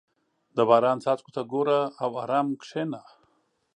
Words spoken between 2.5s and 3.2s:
کښېنه.